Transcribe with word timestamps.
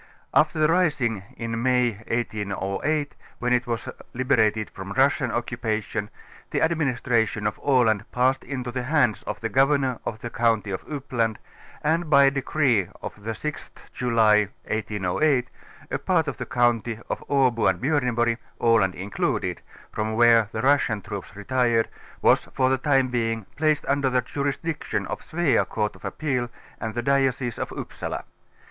After 0.33 0.57
the 0.57 0.67
rising 0.67 1.21
in 1.37 1.61
May 1.61 1.91
1808, 2.07 3.15
when 3.37 3.53
it 3.53 3.67
was 3.67 3.87
liberat 4.15 4.57
ed 4.57 4.67
from 4.71 4.87
the 4.87 4.93
Russian 4.95 5.29
occupation, 5.31 6.09
the 6.49 6.59
administration 6.63 7.45
of 7.45 7.59
Aland 7.59 8.09
passed 8.11 8.43
into 8.43 8.71
the 8.71 8.81
hands 8.81 9.21
of 9.27 9.41
the 9.41 9.47
Governor 9.49 9.99
of 10.03 10.17
the 10.17 10.31
count;\' 10.31 10.65
of 10.65 10.83
Uppland 10.87 11.37
and 11.83 12.09
by 12.09 12.23
a 12.23 12.31
decree 12.31 12.87
of 12.99 13.13
tlie 13.13 13.27
6th 13.27 13.69
.luly 14.01 14.47
1808. 14.63 15.47
a 15.91 15.99
4)arl 15.99 16.25
of 16.27 16.37
the 16.37 16.47
county 16.47 16.97
of 17.07 17.23
Abo 17.29 17.69
and 17.69 17.79
Bjorneborg, 17.79 18.39
Aland 18.59 18.95
included, 18.95 19.61
from 19.91 20.15
where 20.15 20.49
the 20.51 20.63
Russian 20.63 21.01
troops 21.03 21.35
retired, 21.35 21.87
was 22.23 22.45
for 22.45 22.71
the 22.71 22.79
time 22.79 23.09
being 23.09 23.45
placed 23.55 23.85
under 23.85 24.09
the 24.09 24.21
jurisdiction 24.21 25.05
of 25.05 25.21
Svea 25.21 25.63
Court 25.69 25.95
of 25.95 26.03
Appeal 26.03 26.49
and 26.79 26.95
the 26.95 27.03
Diocese 27.03 27.59
of 27.59 27.71
Upsala. 27.71 28.23